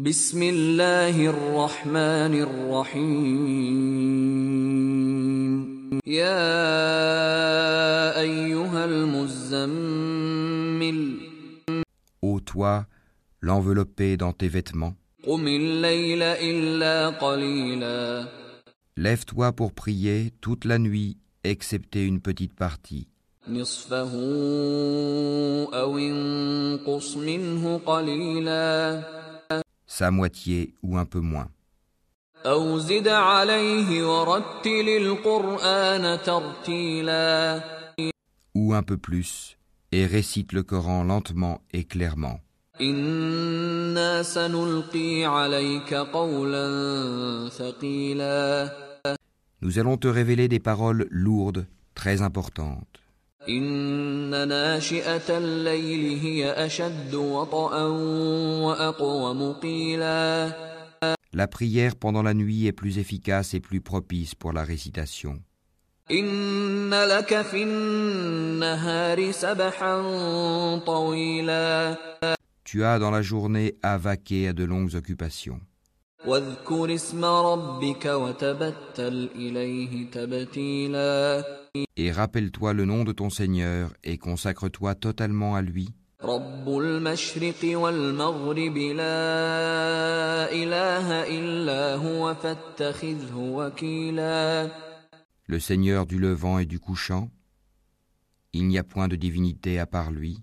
[0.00, 3.10] بسم الله الرحمن الرحيم
[6.06, 6.40] يا
[8.20, 10.20] أيها المزمل
[12.22, 12.86] Ô toi,
[13.42, 14.94] l'enveloppé dans tes vêtements,
[15.26, 18.28] قم الليل إلا قليلا
[18.96, 23.06] lève-toi pour prier toute la nuit, excepté une petite partie.
[23.48, 24.12] نصفه
[25.74, 29.19] أو انقص منه قليلا
[30.00, 31.50] sa moitié ou un peu moins.
[38.54, 39.58] Ou un peu plus,
[39.92, 42.40] et récite le Coran lentement et clairement.
[49.60, 52.99] Nous allons te révéler des paroles lourdes, très importantes.
[53.49, 57.83] إن ناشئة الليل هي أشد وطئا
[58.65, 60.51] وأقوم قيلا
[61.33, 65.41] La prière pendant la nuit est plus efficace et plus propice pour la récitation.
[66.11, 69.97] إن لك في النهار سبحا
[70.85, 71.97] طويلا
[72.65, 75.59] Tu as dans la journée à vaquer à de longues occupations.
[76.27, 81.43] واذكر اسم ربك وتبتل إليه تبتيلا
[81.96, 85.90] Et rappelle-toi le nom de ton Seigneur et consacre-toi totalement à lui.
[95.46, 97.30] Le Seigneur du levant et du couchant,
[98.52, 100.42] il n'y a point de divinité à part lui.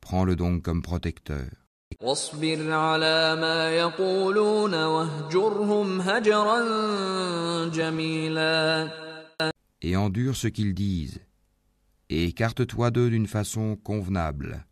[0.00, 1.46] Prends-le donc comme protecteur
[9.82, 11.20] et endure ce qu'ils disent,
[12.08, 14.64] et écarte-toi d'eux d'une façon convenable.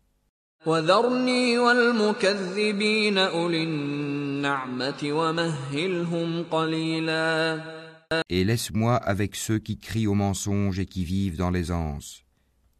[8.29, 12.23] Et laisse-moi avec ceux qui crient au mensonge et qui vivent dans l'aisance,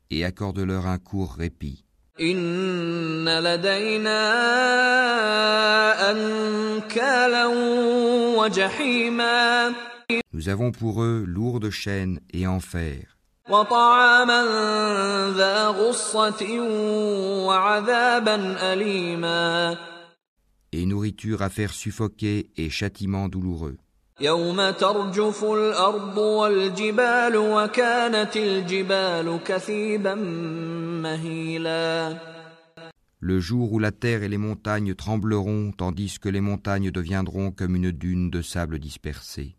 [0.10, 1.86] et accorde-leur un court répit.
[10.34, 13.18] Nous avons pour eux lourdes chaînes et enfer.
[20.72, 23.78] Et nourriture à faire suffoquer et châtiment douloureux.
[33.22, 37.76] Le jour où la terre et les montagnes trembleront, tandis que les montagnes deviendront comme
[37.76, 39.59] une dune de sable dispersée.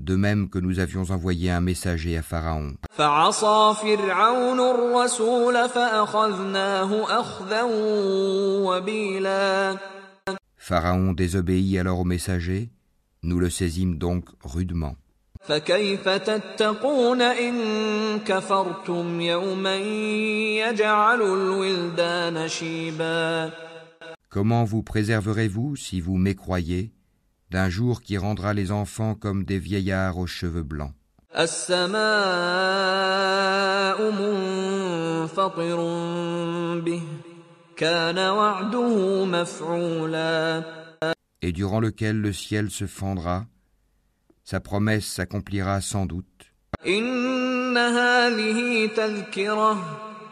[0.00, 2.74] de même que nous avions envoyé un messager à Pharaon.
[2.90, 7.62] فعصى فرعون الرسول فأخذناه أخذا
[8.62, 9.76] وبيلا
[10.58, 12.70] Pharaon désobéit alors au messager,
[13.22, 14.96] nous le saisîmes donc rudement.
[15.48, 17.54] فكيف تتقون إن
[18.26, 23.50] كفرتم يوما يجعل الولدان شيبا
[24.28, 26.90] Comment vous préserverez-vous, si vous mécroyez,
[27.51, 30.93] d'un jour qui rendra les enfants comme des vieillards aux cheveux blancs.
[41.41, 43.45] Et durant lequel le ciel se fendra,
[44.45, 46.25] sa promesse s'accomplira sans doute.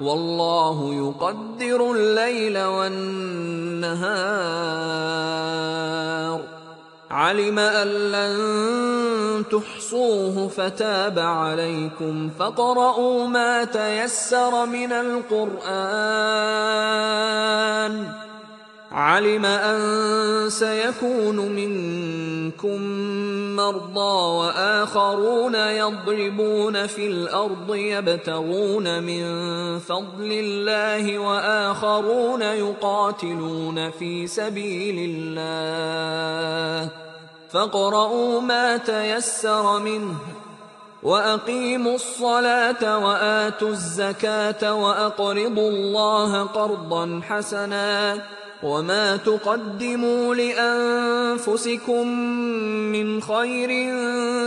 [0.00, 4.00] والله يقدر الليل والنهار.
[7.10, 12.30] علم أن لن تحصوه فتاب عليكم.
[12.38, 15.80] فاقرؤوا ما تيسر من القرآن.
[18.92, 22.82] علم أن سيكون منكم
[23.56, 29.24] مرضى وآخرون يضربون في الأرض يبتغون من
[29.78, 36.90] فضل الله وآخرون يقاتلون في سبيل الله.
[37.50, 40.16] فاقرؤوا ما تيسر منه
[41.02, 48.18] وأقيموا الصلاة وآتوا الزكاة وأقرضوا الله قرضا حسنا
[48.62, 52.06] وما تقدموا لانفسكم
[52.92, 53.70] من خير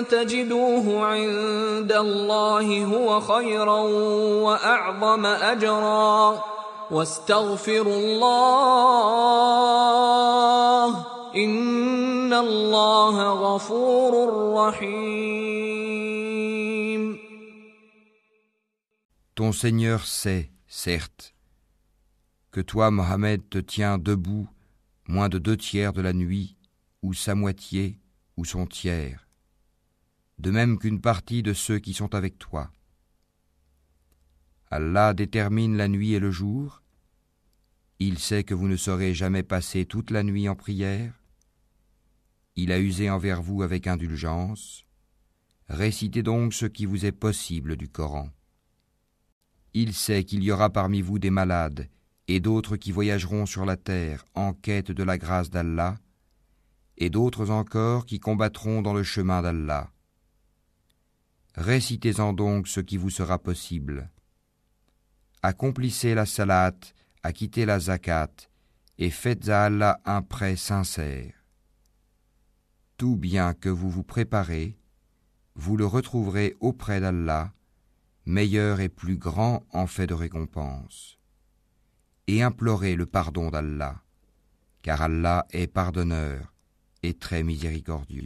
[0.04, 3.80] تجدوه عند الله هو خيرا
[4.46, 6.44] واعظم اجرا
[6.92, 7.98] واستغفروا
[10.34, 11.06] الله
[11.36, 14.14] ان الله غفور
[14.54, 15.94] رحيم
[19.36, 21.34] Ton Seigneur sait, certes,
[22.54, 24.48] que toi, Mohammed, te tiens debout
[25.08, 26.56] moins de deux tiers de la nuit,
[27.02, 28.00] ou sa moitié,
[28.38, 29.28] ou son tiers,
[30.38, 32.72] de même qu'une partie de ceux qui sont avec toi.
[34.70, 36.84] Allah détermine la nuit et le jour,
[38.00, 41.20] il sait que vous ne saurez jamais passer toute la nuit en prière,
[42.56, 44.86] il a usé envers vous avec indulgence,
[45.70, 48.30] récitez donc ce qui vous est possible du Coran.
[49.74, 51.90] Il sait qu'il y aura parmi vous des malades
[52.28, 55.98] et d'autres qui voyageront sur la terre en quête de la grâce d'Allah,
[56.98, 59.92] et d'autres encore qui combattront dans le chemin d'Allah.
[61.56, 64.10] Récitez-en donc ce qui vous sera possible.
[65.42, 66.74] Accomplissez la salat,
[67.22, 68.32] acquittez la zakat,
[68.98, 71.34] et faites à Allah un prêt sincère.
[72.98, 74.78] Tout bien que vous vous préparez,
[75.56, 77.54] vous le retrouverez auprès d'Allah,
[78.26, 81.20] meilleur et plus grand en fait de récompense
[82.28, 84.02] et implorez le pardon d'Allah,
[84.82, 86.54] car Allah est pardonneur
[87.02, 88.22] et très miséricordieux.